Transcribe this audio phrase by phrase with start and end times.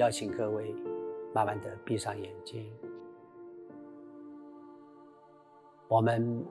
[0.00, 0.74] 邀请各位
[1.34, 2.72] 慢慢的闭上眼睛。
[5.88, 6.42] 我们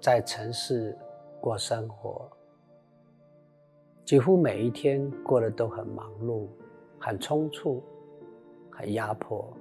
[0.00, 0.96] 在城市
[1.40, 2.30] 过生活，
[4.04, 6.46] 几乎每一天过得都很忙碌、
[7.00, 7.82] 很匆促、
[8.70, 9.52] 很压迫。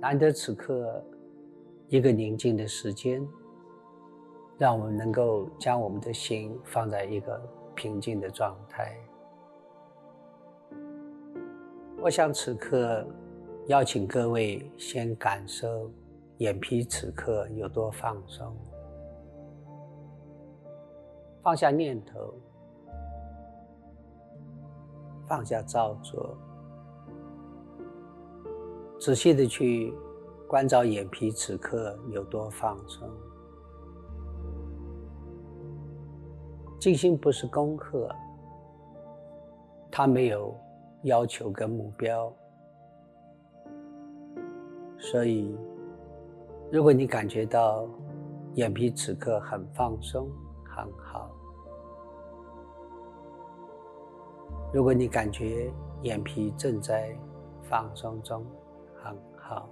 [0.00, 1.02] 难得此刻
[1.86, 3.26] 一个宁静的时间，
[4.58, 7.40] 让我们能够将我们的心放在一个
[7.74, 8.94] 平静的状态。
[12.00, 13.04] 我想此刻
[13.66, 15.90] 邀请各位先感受
[16.38, 18.56] 眼皮此刻有多放松，
[21.42, 22.32] 放下念头，
[25.26, 26.38] 放下造作，
[29.00, 29.92] 仔细的去
[30.46, 33.10] 关照眼皮此刻有多放松。
[36.78, 38.08] 静心不是功课，
[39.90, 40.56] 它没有。
[41.02, 42.32] 要求跟目标，
[44.98, 45.56] 所以，
[46.72, 47.88] 如果你感觉到
[48.54, 50.28] 眼皮此刻很放松，
[50.64, 51.30] 很好；
[54.72, 57.16] 如果你感觉眼皮正在
[57.62, 58.44] 放松中，
[58.96, 59.70] 很好，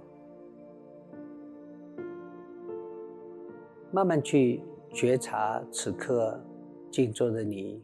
[3.91, 6.39] 慢慢去觉察此刻
[6.89, 7.83] 静坐的你。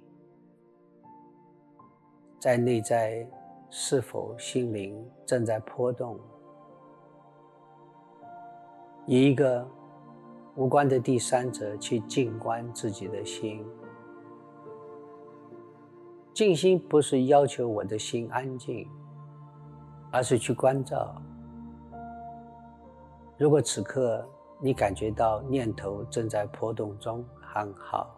[2.44, 3.26] 在内在
[3.70, 6.20] 是否心灵正在波动？
[9.06, 9.66] 以一个
[10.56, 13.66] 无关的第三者去静观自己的心。
[16.34, 18.90] 静心不是要求我的心安静，
[20.12, 21.16] 而是去关照。
[23.38, 24.28] 如果此刻
[24.60, 28.14] 你感觉到念头正在波动中，很好。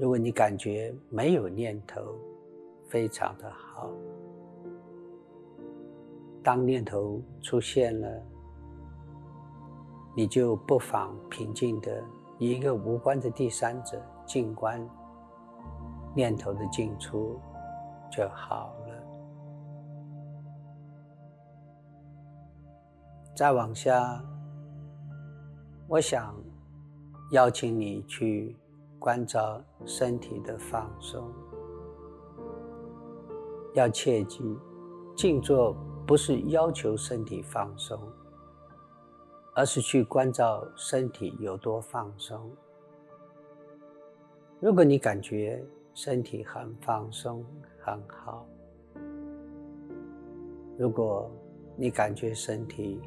[0.00, 2.14] 如果你感觉没有念头，
[2.88, 3.90] 非常的好。
[6.40, 8.22] 当念头出现了，
[10.16, 12.00] 你就不妨平静的
[12.38, 14.80] 一个无关的第三者静观
[16.14, 17.36] 念头的进出
[18.08, 18.94] 就好了。
[23.34, 24.22] 再往下，
[25.88, 26.32] 我想
[27.32, 28.56] 邀请你去。
[29.08, 31.32] 关照身体的放松，
[33.72, 34.44] 要切记，
[35.16, 35.74] 静坐
[36.06, 37.98] 不是要求身体放松，
[39.54, 42.54] 而是去关照身体有多放松。
[44.60, 45.64] 如果你感觉
[45.94, 47.42] 身体很放松，
[47.80, 48.44] 很好；
[50.76, 51.30] 如果
[51.78, 53.00] 你感觉身体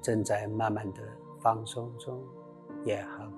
[0.00, 1.02] 正在慢慢的
[1.40, 2.22] 放松中，
[2.84, 3.35] 也很。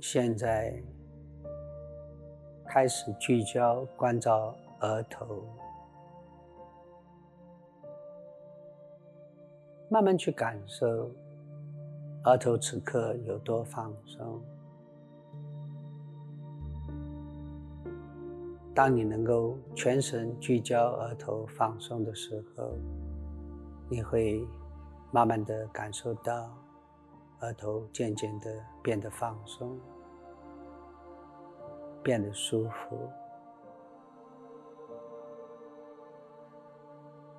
[0.00, 0.80] 现在
[2.66, 5.44] 开始聚焦关照额头，
[9.90, 11.10] 慢慢去感受
[12.24, 14.40] 额头此刻有多放松。
[18.72, 22.70] 当你能够全神聚焦额头放松的时候，
[23.90, 24.46] 你会
[25.10, 26.48] 慢慢的感受到。
[27.40, 29.78] 额头渐渐的变得放松，
[32.02, 33.08] 变得舒服。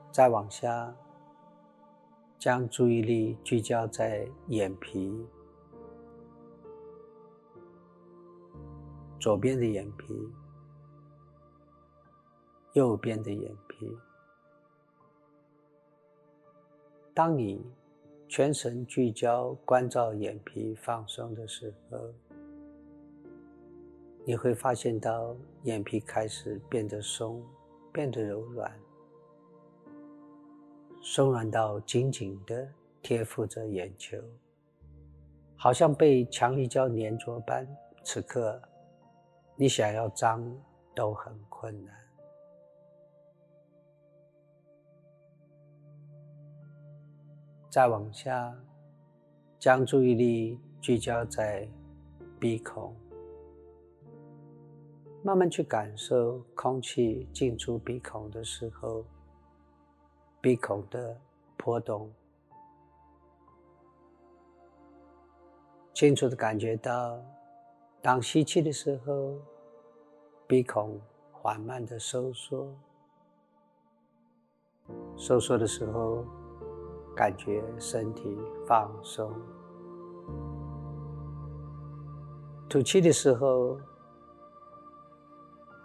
[0.09, 0.95] 再往下，
[2.37, 5.27] 将注意力聚焦在眼皮，
[9.19, 10.33] 左边的眼皮，
[12.71, 13.97] 右边的眼皮。
[17.13, 17.78] 当你。
[18.29, 21.97] 全神聚焦，关照眼皮放松的时候，
[24.23, 27.43] 你会发现到眼皮开始变得松，
[27.91, 28.71] 变得柔软，
[31.01, 32.69] 松软到紧紧的
[33.01, 34.19] 贴附着眼球，
[35.57, 37.67] 好像被强力胶粘着般。
[38.03, 38.61] 此刻，
[39.55, 40.55] 你想要张
[40.93, 41.98] 都很困难。
[47.69, 48.51] 再往下，
[49.59, 51.69] 将注意力聚焦在
[52.39, 52.95] 鼻孔，
[55.21, 59.05] 慢慢去感受空气进出鼻孔的时候，
[60.41, 61.15] 鼻孔的
[61.55, 62.11] 波动，
[65.93, 67.23] 清楚的感觉到，
[68.01, 69.37] 当吸气的时候，
[70.47, 70.99] 鼻孔
[71.31, 72.75] 缓慢的收缩，
[75.15, 76.25] 收缩的时候。
[77.19, 79.29] 感觉身体放松，
[82.69, 83.77] 吐气的时候，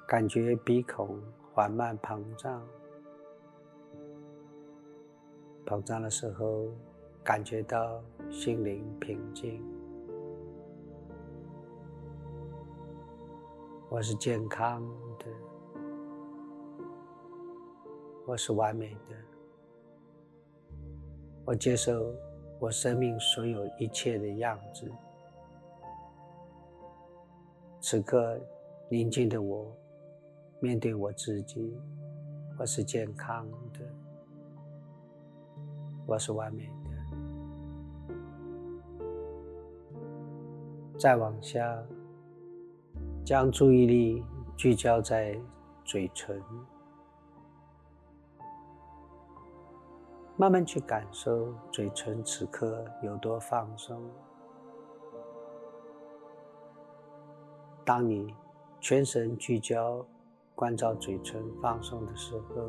[0.06, 1.18] 感觉鼻孔
[1.52, 2.62] 缓慢膨胀，
[5.66, 6.68] 膨胀的时候，
[7.24, 8.00] 感觉到
[8.30, 9.60] 心灵平静。
[13.88, 14.80] 我是健康
[15.18, 15.26] 的，
[18.24, 19.16] 我是完美的，
[21.44, 22.14] 我接受
[22.58, 24.90] 我生命所有一切的样子。
[27.80, 28.40] 此刻，
[28.88, 29.70] 宁静的我
[30.60, 31.76] 面对我自己，
[32.58, 33.80] 我是健康的，
[36.06, 36.72] 我是完美的。
[40.98, 41.82] 再往下。
[43.24, 44.22] 将注意力
[44.54, 45.34] 聚焦在
[45.82, 46.38] 嘴唇，
[50.36, 54.10] 慢慢去感受嘴唇此刻有多放松。
[57.84, 58.34] 当你
[58.80, 60.04] 全神聚焦
[60.54, 62.68] 关照嘴唇放松的时候，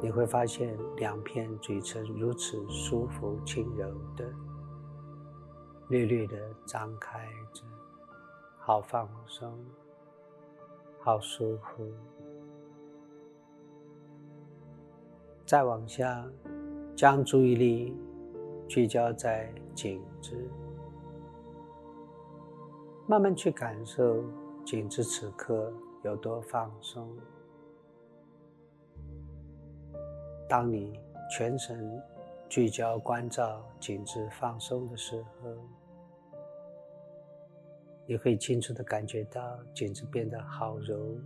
[0.00, 4.24] 你会发现两片嘴唇如此舒服、轻柔的，
[5.88, 6.36] 略略的
[6.66, 7.64] 张开着。
[8.58, 9.58] 好放松，
[11.00, 11.92] 好舒服。
[15.44, 16.24] 再往下，
[16.96, 17.94] 将注意力
[18.66, 20.34] 聚焦在颈子，
[23.06, 24.24] 慢慢去感受
[24.64, 25.70] 颈子此刻
[26.04, 27.06] 有多放松。
[30.48, 30.98] 当你
[31.30, 32.02] 全神
[32.48, 35.50] 聚焦关照颈子放松的时候，
[38.06, 41.18] 你会清楚的感觉到颈子变得好柔、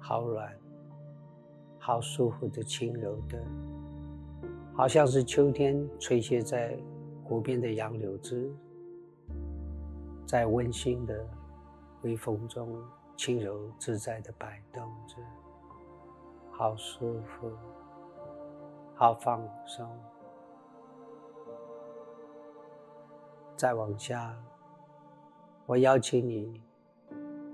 [0.00, 0.58] 好软、
[1.78, 3.38] 好舒服的轻柔的，
[4.76, 6.76] 好像是秋天吹歇在
[7.22, 8.52] 湖边的杨柳枝，
[10.26, 11.24] 在温馨的
[12.02, 12.76] 微风中
[13.16, 15.16] 轻柔自在的摆动着，
[16.50, 17.52] 好舒服，
[18.96, 19.88] 好放松。
[23.56, 24.36] 再往下。
[25.66, 26.60] 我邀请你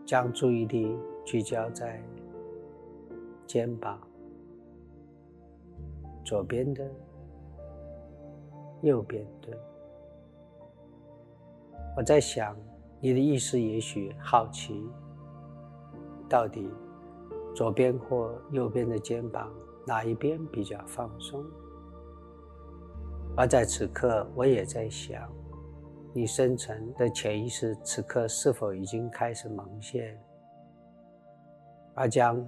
[0.04, 2.02] 将注意力聚焦在
[3.46, 4.00] 肩膀，
[6.24, 6.90] 左边的、
[8.82, 9.56] 右边的。
[11.96, 12.56] 我在想，
[13.00, 14.88] 你的意思也许好奇，
[16.28, 16.70] 到底
[17.54, 19.52] 左边或右边的肩膀
[19.86, 21.44] 哪一边比较放松？
[23.36, 25.28] 而在此刻，我也在想。
[26.12, 30.20] 你深层的潜意识此刻是否已经开始蒙现，
[31.94, 32.44] 而将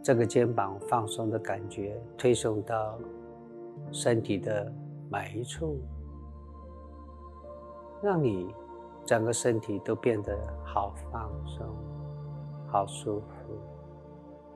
[0.00, 2.96] 这个肩膀放松的感觉推送到
[3.90, 4.72] 身体的
[5.12, 5.78] 每一处，
[8.02, 8.54] 让你
[9.04, 11.66] 整个身体都变得好放松、
[12.66, 13.60] 好舒服、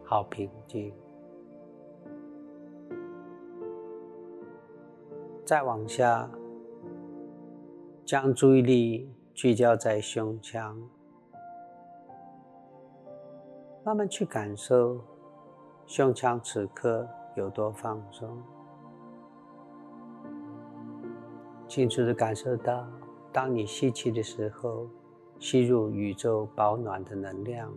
[0.02, 0.94] 好平静。
[5.44, 6.26] 再往下。
[8.06, 10.80] 将注意力聚焦在胸腔，
[13.84, 15.00] 慢慢去感受
[15.86, 18.40] 胸腔此刻有多放松，
[21.68, 22.87] 清楚的感受到，
[23.32, 24.88] 当你吸气的时候，
[25.38, 27.73] 吸入宇宙保暖的能量，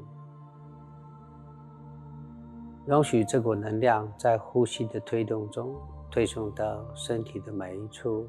[2.86, 5.76] 容许这股能量在呼吸的推动中
[6.10, 8.28] 推送到身体的每一处。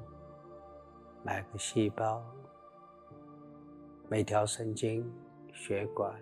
[1.22, 2.22] 每个细胞、
[4.08, 5.06] 每条神经、
[5.52, 6.18] 血管，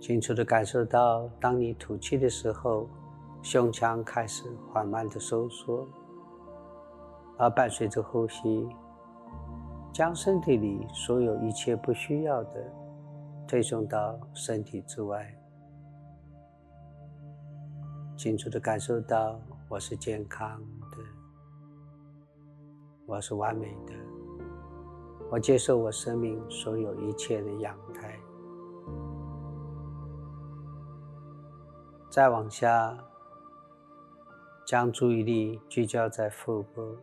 [0.00, 2.88] 清楚的感受到，当你吐气的时候，
[3.42, 5.86] 胸腔开始缓慢的收缩，
[7.36, 8.68] 而伴随着呼吸，
[9.92, 12.72] 将身体里所有一切不需要的
[13.46, 15.26] 推送到身体之外。
[18.16, 20.98] 清楚的感受到，我是健康的。
[23.06, 23.92] 我是完美的，
[25.30, 28.16] 我接受我生命所有一切的样态。
[32.08, 32.96] 再往下，
[34.64, 36.96] 将注意力聚焦在腹部，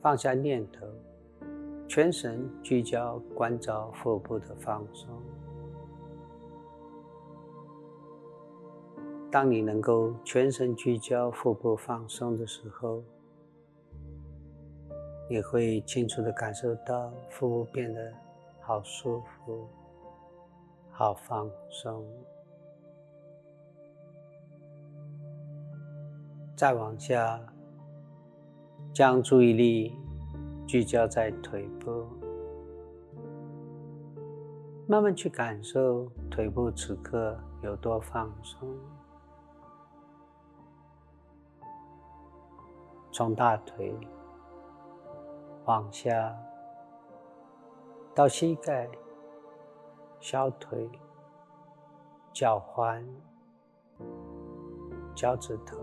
[0.00, 0.86] 放下念头，
[1.88, 5.08] 全神聚焦关照腹部的放松。
[9.30, 13.02] 当你能够全神聚焦腹部放松的时候，
[15.28, 18.12] 你会清楚的感受到腹部变得
[18.60, 19.68] 好舒服、
[20.90, 22.04] 好放松。
[26.60, 27.40] 再往下，
[28.92, 29.98] 将注意力
[30.66, 32.06] 聚焦在腿部，
[34.86, 38.68] 慢慢去感受腿部此刻有多放松。
[43.10, 43.96] 从大腿
[45.64, 46.36] 往下
[48.14, 48.86] 到膝盖、
[50.20, 50.90] 小腿、
[52.34, 53.02] 脚踝、
[55.14, 55.78] 脚趾头。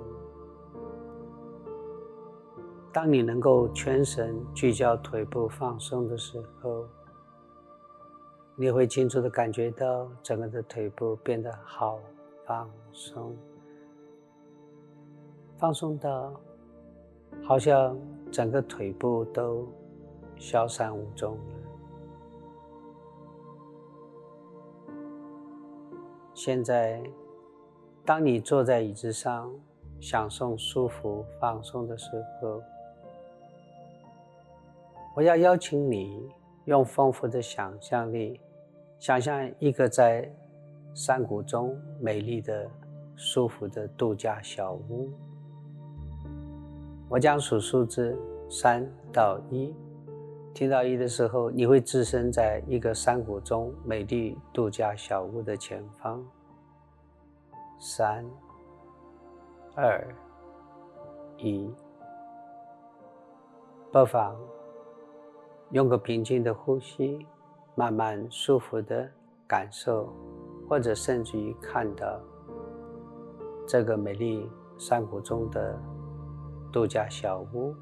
[2.91, 6.85] 当你能够全神聚焦腿部放松的时候，
[8.55, 11.99] 你会清楚的感觉到整个的腿部变得好
[12.43, 13.37] 放松，
[15.59, 16.33] 放松到
[17.43, 17.95] 好像
[18.31, 19.67] 整个腿部都
[20.37, 21.43] 消散无踪了。
[26.33, 27.03] 现在，
[28.03, 29.53] 当你坐在椅子上
[29.99, 32.09] 享受舒服放松的时
[32.41, 32.59] 候，
[35.17, 36.29] 我要邀请你
[36.65, 38.39] 用丰富的想象力，
[38.99, 40.31] 想象一个在
[40.93, 42.69] 山谷中美丽的、
[43.15, 45.11] 舒服的度假小屋。
[47.09, 48.15] 我将数数字
[48.47, 49.75] 三到一，
[50.53, 56.23] 听到一的时候，你会置身在一个山谷中美丽度假小屋的前方。
[57.79, 58.23] 三、
[59.73, 60.07] 二、
[61.37, 61.73] 一，
[63.91, 64.37] 不妨。
[65.71, 67.25] 用个平静的呼吸，
[67.75, 69.09] 慢慢舒服的
[69.45, 70.13] 感受，
[70.69, 72.19] 或者甚至于看到
[73.67, 75.77] 这个美丽山谷中的
[76.71, 77.75] 度假小屋。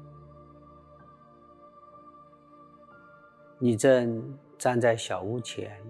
[3.58, 5.80] 你正站在小屋前，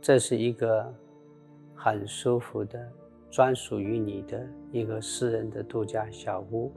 [0.00, 0.94] 这是一个
[1.74, 2.90] 很舒服的、
[3.30, 6.72] 专属于你的一个私人的度假小屋。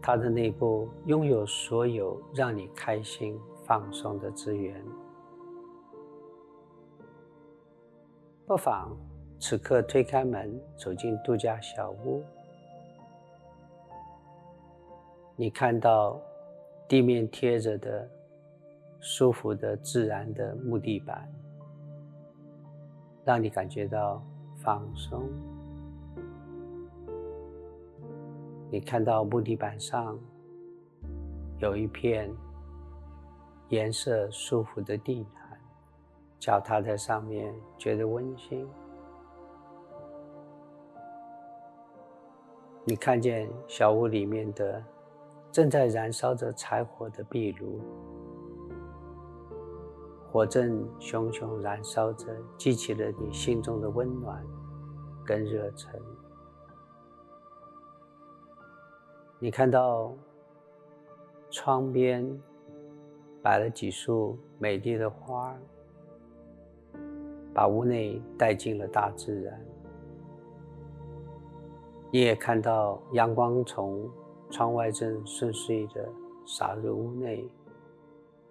[0.00, 4.82] 它的内部拥有所有让你开心、放松的资源。
[8.46, 8.96] 不妨
[9.38, 12.24] 此刻推开门，走进度假小屋。
[15.36, 16.20] 你看到
[16.88, 18.08] 地面贴着的
[19.00, 21.30] 舒服的、自然的木地板，
[23.24, 24.22] 让你感觉到
[24.56, 25.28] 放松。
[28.70, 30.18] 你看到木地板上
[31.58, 32.30] 有一片
[33.70, 35.58] 颜色舒服的地毯，
[36.38, 38.68] 脚踏在上面觉得温馨。
[42.84, 44.84] 你看见小屋里面的
[45.50, 47.80] 正在燃烧着柴火的壁炉，
[50.30, 54.44] 火正熊熊燃烧着，激起了你心中的温暖
[55.24, 55.98] 跟热忱。
[59.40, 60.12] 你看到
[61.48, 62.28] 窗边
[63.40, 65.56] 摆了几束美丽的花，
[67.54, 69.64] 把屋内带进了大自然。
[72.10, 74.10] 你也看到阳光从
[74.50, 76.08] 窗外正顺遂的
[76.44, 77.48] 洒入屋内，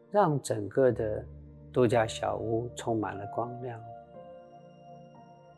[0.09, 1.25] 让整个的
[1.73, 3.77] 度假小屋充满了光亮，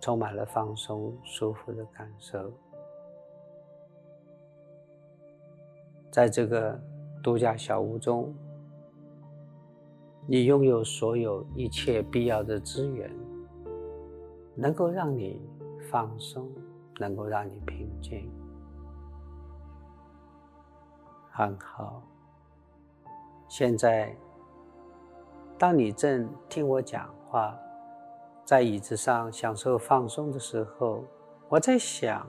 [0.02, 2.52] 充满了放松、舒服的感受。
[6.12, 6.80] 在这个
[7.22, 8.34] 度假小屋中，
[10.26, 13.12] 你拥有所有一切必要的资源，
[14.56, 15.40] 能够让你
[15.92, 16.50] 放松，
[17.00, 18.30] 能够让你平静。
[21.32, 22.02] 很好。
[23.48, 24.16] 现在，
[25.58, 27.58] 当你正听我讲话，
[28.46, 31.04] 在椅子上享受放松的时候，
[31.48, 32.28] 我在想，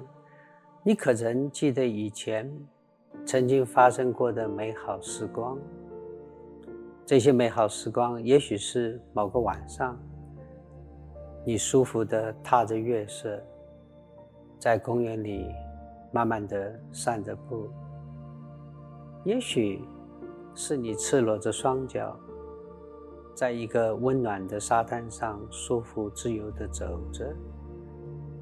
[0.83, 2.51] 你可曾记得以前？
[3.27, 5.57] 曾经发生过的美好时光，
[7.07, 9.97] 这些美好时光，也许是某个晚上，
[11.45, 13.41] 你舒服的踏着月色，
[14.59, 15.47] 在公园里
[16.11, 17.71] 慢慢的散着步；
[19.25, 19.85] 也许
[20.55, 22.19] 是你赤裸着双脚，
[23.33, 27.33] 在一个温暖的沙滩上舒服自由的走着，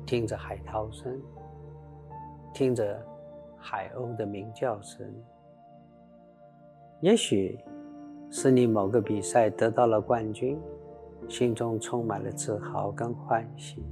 [0.06, 1.20] 听着海涛声，
[2.54, 2.98] 听着。
[3.58, 5.06] 海鸥的鸣叫声，
[7.00, 7.58] 也许
[8.30, 10.58] 是你某个比赛得到了冠军，
[11.28, 13.82] 心中充满了自豪跟欢喜；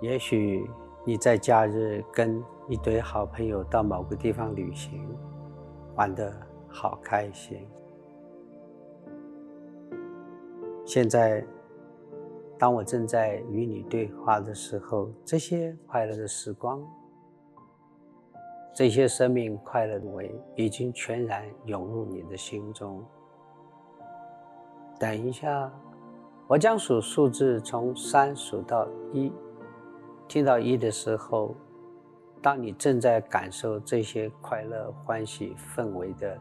[0.00, 0.68] 也许
[1.04, 5.06] 你在假日跟一堆好朋友到某个地方旅行，
[5.96, 6.32] 玩得
[6.68, 7.66] 好开心。
[10.84, 11.44] 现在，
[12.58, 16.80] 当我正在与你对话的时候，这些快乐的时光。
[18.72, 23.04] 这些生命快乐的味已经全然涌入你的心中。
[24.98, 25.70] 等一下，
[26.46, 29.32] 我将数数字从三数到一，
[30.28, 31.54] 听到一的时候，
[32.40, 36.38] 当你正在感受这些快乐、欢喜氛围的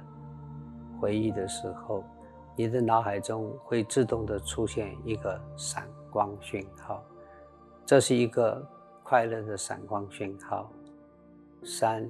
[0.99, 2.03] 回忆的时候，
[2.55, 7.03] 你的脑海中会自动的出现一个闪光讯号，
[7.85, 8.61] 这是一个
[9.03, 10.69] 快乐的闪光讯号。
[11.63, 12.09] 三、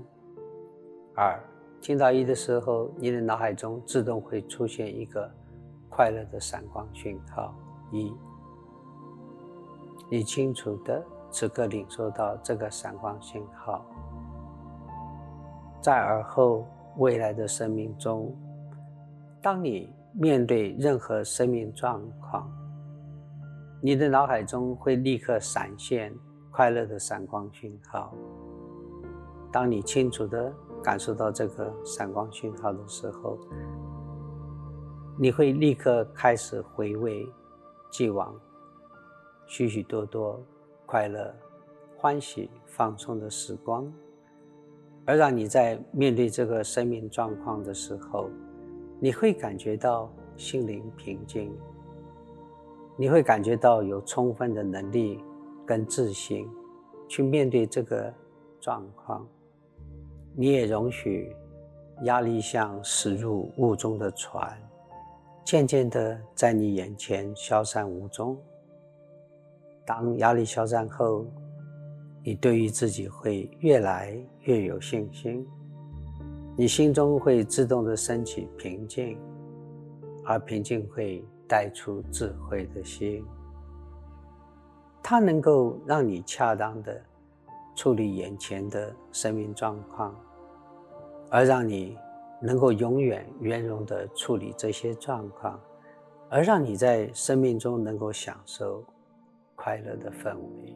[1.16, 1.40] 二，
[1.82, 5.30] 听到一的时候，你的脑海中自动会出现一个
[5.90, 7.54] 快乐的闪光讯号。
[7.92, 8.14] 一，
[10.10, 13.84] 你清楚的此刻领受到这个闪光讯号，
[15.82, 18.36] 在而后未来的生命中，
[19.42, 22.48] 当你面对任何生命状况，
[23.82, 26.14] 你的脑海中会立刻闪现
[26.52, 28.14] 快乐的闪光讯号。
[29.52, 30.54] 当你清楚的
[30.84, 33.38] 感受到这个闪光讯号的时候，
[35.18, 37.28] 你会立刻开始回味
[37.92, 38.34] 既往
[39.48, 40.40] 许许多多
[40.86, 41.34] 快乐、
[41.98, 43.92] 欢喜、放松的时光，
[45.06, 48.30] 而让你在面对这个生命状况的时候，
[49.00, 51.52] 你会感觉到心灵平静，
[52.96, 55.22] 你会感觉到有充分的能力
[55.66, 56.48] 跟自信
[57.08, 58.14] 去面对这个
[58.60, 59.28] 状况。
[60.36, 61.36] 你也容许
[62.04, 64.58] 压力像驶入雾中的船，
[65.44, 68.38] 渐渐的在你眼前消散无踪。
[69.86, 71.26] 当压力消散后，
[72.24, 75.46] 你对于自己会越来越有信心，
[76.56, 79.18] 你心中会自动的升起平静，
[80.24, 83.26] 而平静会带出智慧的心，
[85.02, 87.02] 它能够让你恰当的
[87.80, 90.14] 处理眼前的生命状况。
[91.30, 91.98] 而让你
[92.42, 95.58] 能够永远圆融的处理这些状况，
[96.28, 98.84] 而让你在生命中能够享受
[99.56, 100.76] 快乐的氛围。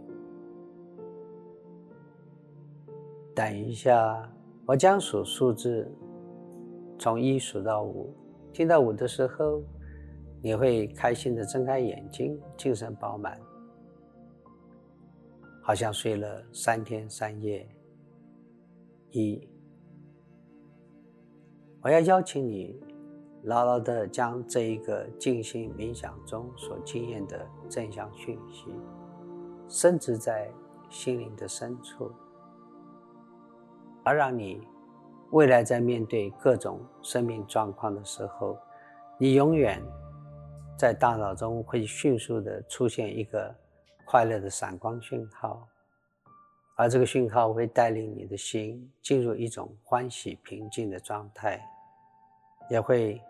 [3.36, 4.32] 等一下，
[4.66, 5.92] 我将数数字，
[6.98, 8.16] 从一数到五，
[8.54, 9.62] 听到五的时候，
[10.42, 13.38] 你会开心的睁开眼睛，精神饱满，
[15.63, 17.67] 好像睡了三天三夜。
[19.12, 19.47] 一。
[21.82, 22.78] 我要邀请你，
[23.43, 28.65] 牢牢的将这一个静心冥想中所经验的正向讯息，
[29.67, 30.52] 深植在
[30.89, 32.12] 心灵的深处，
[34.04, 34.62] 而让你
[35.32, 38.58] 未来在面对各种生命状况的时候，
[39.17, 39.82] 你永远
[40.78, 43.54] 在大脑中会迅速的出现一个
[44.06, 45.68] 快乐的闪光讯号，
[46.76, 51.62] 而这个讯号会带领你的心进入一种欢喜平静的状态。
[52.70, 53.22] 也会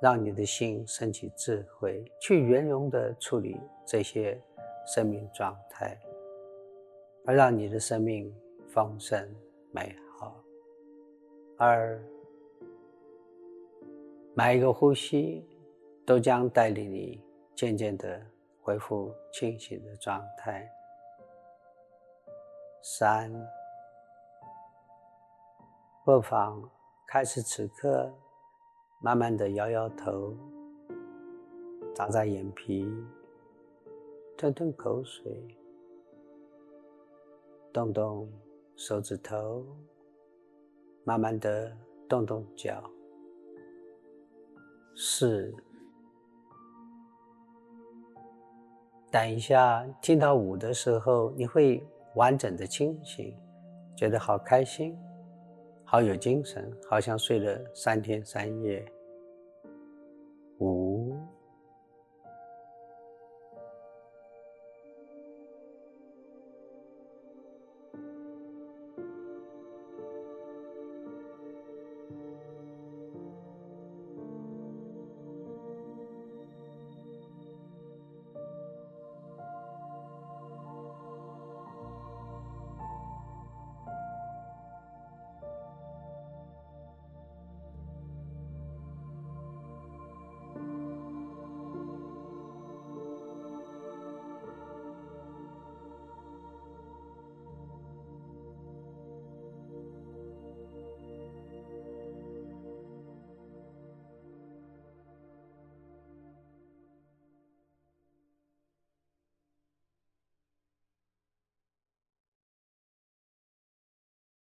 [0.00, 4.38] 让你的心升起智慧，去圆融的处理这些
[4.86, 5.98] 生命状态，
[7.24, 8.32] 而让你的生命
[8.68, 9.26] 丰盛
[9.70, 10.36] 美好。
[11.56, 11.98] 而
[14.34, 15.42] 每一个呼吸
[16.04, 17.18] 都将带领你
[17.54, 18.20] 渐渐的
[18.62, 20.66] 恢复清醒的状态。
[22.82, 23.30] 三，
[26.04, 26.70] 不妨
[27.06, 28.10] 开始此刻。
[29.04, 30.32] 慢慢的摇摇头，
[31.92, 32.88] 眨眨眼皮，
[34.38, 35.58] 吞吞口水，
[37.72, 38.32] 动动
[38.76, 39.66] 手指头，
[41.02, 41.76] 慢慢的
[42.08, 42.88] 动动脚。
[44.94, 45.52] 四，
[49.12, 53.36] 等一下听到五的时候，你会完整的清醒，
[53.94, 54.98] 觉得好开心。
[55.84, 58.82] 好有精神，好像睡了三天三夜。